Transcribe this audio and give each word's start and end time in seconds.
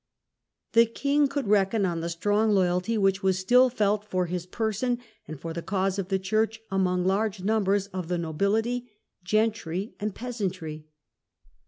The 0.73 0.87
king 0.87 1.27
could 1.27 1.47
reckon 1.47 1.85
on 1.85 1.99
the 2.01 2.09
strong 2.09 2.49
loyalty 2.49 2.97
which 2.97 3.21
was 3.21 3.37
still 3.37 3.69
felt 3.69 4.03
for 4.03 4.25
his 4.25 4.47
person 4.47 4.97
and 5.27 5.39
for 5.39 5.53
the 5.53 5.61
cause 5.61 5.99
of 5.99 6.07
the 6.07 6.17
church 6.17 6.59
among 6.71 7.05
large 7.05 7.43
numbers 7.43 7.85
of 7.85 8.07
the 8.07 8.17
nobility, 8.17 8.89
gentry, 9.23 9.89
prospects 9.89 9.97
of 10.01 10.07
and 10.07 10.15
peasantry. 10.15 10.85